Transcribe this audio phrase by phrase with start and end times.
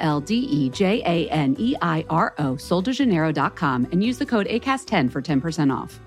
[0.00, 4.46] L D E J A N E I R O, soldejaneiro.com, and use the code
[4.46, 6.00] ACAST10 for 10% off.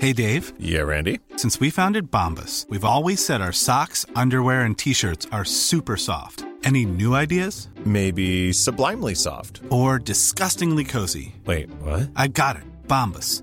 [0.00, 0.54] Hey, Dave.
[0.58, 1.20] Yeah, Randy.
[1.36, 5.98] Since we founded Bombas, we've always said our socks, underwear, and t shirts are super
[5.98, 6.44] soft.
[6.64, 7.68] Any new ideas?
[7.84, 9.60] Maybe sublimely soft.
[9.68, 11.34] Or disgustingly cozy?
[11.44, 12.10] Wait, what?
[12.16, 12.62] I got it.
[12.86, 13.42] Bombas.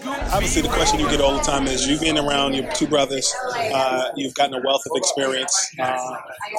[0.00, 3.32] Obviously, the question you get all the time is you've been around your two brothers,
[3.56, 6.16] uh, you've gotten a wealth of experience uh,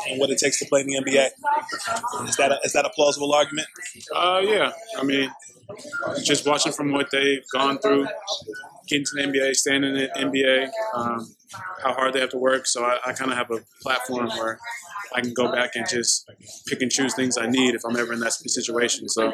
[0.09, 2.27] and what it takes to play in the NBA.
[2.27, 3.67] Is that a, is that a plausible argument?
[4.15, 4.71] Uh, yeah.
[4.97, 5.31] I mean,
[6.23, 8.07] just watching from what they've gone through,
[8.87, 11.35] getting to the NBA, staying in the NBA, um,
[11.81, 12.67] how hard they have to work.
[12.67, 14.59] So I, I kind of have a platform where
[15.13, 16.29] I can go back and just
[16.67, 19.07] pick and choose things I need if I'm ever in that situation.
[19.09, 19.31] So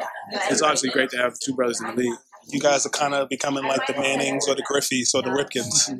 [0.50, 2.18] it's obviously great to have two brothers in the league.
[2.52, 5.90] You guys are kind of becoming like the Mannings or the Griffeys or the Ripkens.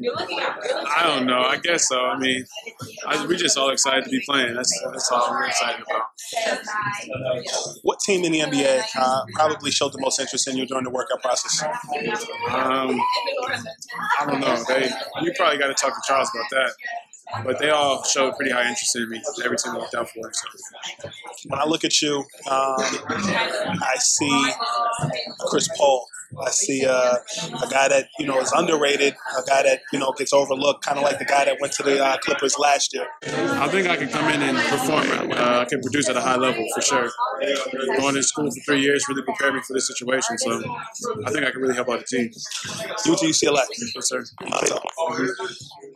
[0.96, 1.40] I don't know.
[1.40, 2.00] I guess so.
[2.00, 2.44] I mean,
[3.06, 4.54] I, we're just all excited to be playing.
[4.54, 6.02] That's, that's all we're excited about.
[7.82, 10.90] What team in the NBA uh, probably showed the most interest in you during the
[10.90, 11.62] workout process?
[11.62, 13.00] Um,
[14.18, 14.64] I don't know.
[14.68, 14.90] They
[15.22, 16.72] you probably got to talk to Charles about that.
[17.44, 20.32] But they all showed pretty high interest in me every time I looked out for.
[20.32, 21.10] So.
[21.46, 22.18] When I look at you,
[22.50, 24.52] um, I see
[25.48, 26.06] Chris Paul.
[26.38, 27.16] I see uh,
[27.62, 30.98] a guy that you know is underrated, a guy that you know gets overlooked, kind
[30.98, 33.06] of like the guy that went to the uh, Clippers last year.
[33.24, 35.32] I think I can come in and perform.
[35.32, 37.10] Uh, I can produce at a high level for sure.
[37.98, 40.62] Going to school for three years really prepared me for this situation, so
[41.24, 42.30] I think I can really help out the team.
[43.06, 43.64] You to UCLA,
[43.94, 44.24] yes, sir.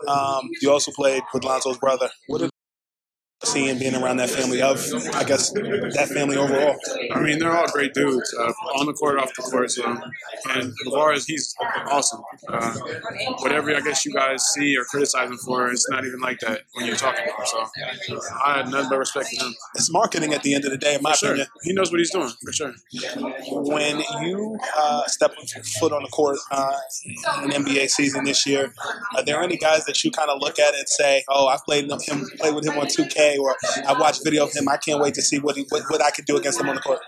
[0.09, 2.11] Um, you also played with Lonzo's brother.
[2.27, 2.51] What
[3.47, 4.79] seeing being around that family of,
[5.15, 6.77] I guess, that family overall?
[7.13, 9.71] I mean, they're all great dudes uh, on the court, off the court.
[9.71, 9.85] So,
[10.51, 11.55] and Lavares, he's
[11.87, 12.23] awesome.
[12.49, 12.75] Uh,
[13.39, 16.63] whatever I guess you guys see or criticize him for, it's not even like that
[16.73, 17.47] when you're talking to him.
[18.09, 19.55] So, I had nothing but respect for him.
[19.75, 21.31] It's marketing at the end of the day, in my sure.
[21.31, 21.49] opinion.
[21.63, 22.75] He knows what he's doing, for sure.
[23.51, 25.35] When you uh, step
[25.79, 26.77] foot on the court uh,
[27.43, 28.73] in NBA season this year,
[29.17, 31.91] are there any guys that you kind of look at and say, "Oh, I played
[31.91, 31.99] him,
[32.39, 33.57] played with him on 2K," or
[33.87, 34.69] "I watched video of him.
[34.69, 36.75] I can't wait to see what he, what, what I could do against him on
[36.75, 37.01] the court."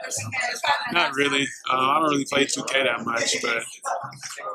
[0.93, 1.47] Not really.
[1.71, 3.63] Uh, I don't really play 2K that much, but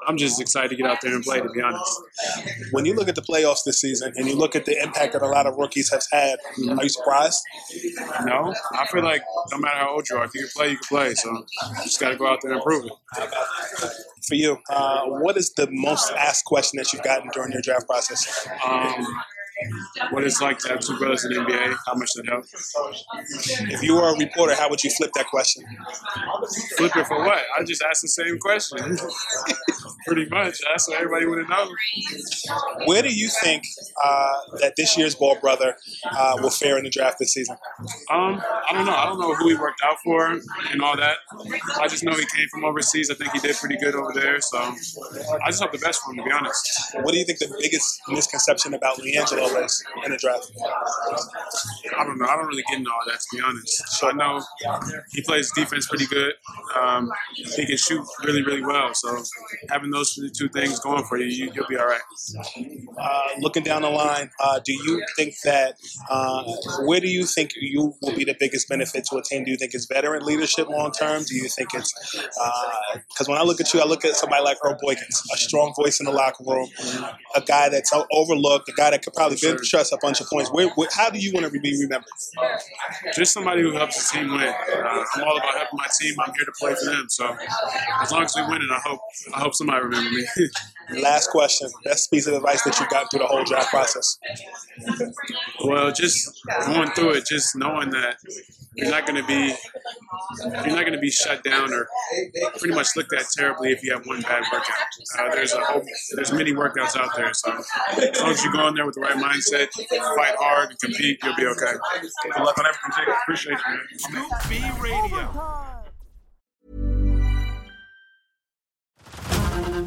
[0.08, 2.02] I'm just excited to get out there and play, to be honest.
[2.72, 5.22] When you look at the playoffs this season and you look at the impact that
[5.22, 6.40] a lot of rookies have had,
[6.78, 7.40] are you surprised?
[8.26, 9.22] No, I feel like
[9.52, 11.14] no matter how old you are, if you can play, you can play.
[11.16, 12.92] So you just got to go out there and prove it.
[14.28, 17.88] For you, uh, what is the most asked question that you've gotten during your draft
[17.88, 18.48] process?
[18.66, 19.08] Um,
[20.12, 22.74] what it's like to have two brothers in the NBA, how much that helps.
[23.72, 25.64] If you were a reporter, how would you flip that question?
[26.78, 27.44] Flip it for what?
[27.58, 28.98] I just asked the same question.
[30.08, 30.60] Pretty much.
[30.68, 31.70] That's what everybody would have known.
[32.86, 33.64] Where do you think
[34.04, 35.76] uh, that this year's ball brother
[36.12, 37.56] uh, will fare in the draft this season?
[38.10, 38.96] Um, I don't know.
[38.96, 40.28] I don't know who he worked out for
[40.72, 41.18] and all that.
[41.80, 43.10] I just know he came from overseas.
[43.12, 44.40] I think he did pretty good over there.
[44.42, 46.96] So I just hope the best for him, to be honest.
[46.96, 48.98] What do you think the biggest misconception about
[50.06, 50.52] In the draft?
[51.98, 52.26] I don't know.
[52.26, 53.88] I don't really get into all that, to be honest.
[54.00, 54.42] So I know
[55.12, 56.34] he plays defense pretty good.
[56.76, 58.94] Um, he can shoot really, really well.
[58.94, 59.24] So
[59.70, 62.02] having those two things going for you, you you'll be all right.
[62.98, 65.76] Uh, looking down the line, uh, do you think that
[66.10, 66.44] uh,
[66.86, 69.44] where do you think you will be the biggest benefit to a team?
[69.44, 71.24] Do you think it's veteran leadership long term?
[71.24, 71.94] Do you think it's
[73.10, 75.74] because when I look at you, I look at somebody like Earl Boykins, a strong
[75.76, 76.70] voice in the locker room,
[77.36, 79.64] a guy that's overlooked, a guy that could probably sure.
[79.64, 80.52] stress a bunch of points.
[80.52, 82.10] Where, where, how do you want to be remembered?
[83.16, 84.42] Just somebody who helps the team win.
[84.42, 86.16] Uh, I'm all about helping my team.
[86.20, 87.06] I'm here to play for them.
[87.10, 87.36] So
[88.02, 89.00] as long as we win it, I hope
[89.34, 90.28] I hope somebody remember me.
[91.02, 91.70] Last question.
[91.84, 94.18] Best piece of advice that you got through the whole draft process?
[95.64, 98.18] well, just going through it, just knowing that
[98.76, 99.54] you're not going to be
[100.40, 101.88] you're not going to be shut down or
[102.58, 104.76] pretty much looked at terribly if you have one bad workout.
[105.20, 105.82] Uh, there's a whole,
[106.16, 109.02] there's many workouts out there, so as long as you go in there with the
[109.02, 109.68] right mindset,
[110.16, 111.74] fight hard, and compete, you'll be okay.
[112.24, 113.16] Good luck on everything, Jake.
[113.24, 113.74] Appreciate you.
[113.74, 114.30] Man.
[114.30, 115.72] Scoop B Radio.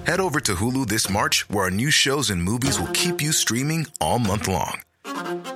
[0.06, 3.32] Head over to Hulu this March, where our new shows and movies will keep you
[3.32, 4.82] streaming all month long.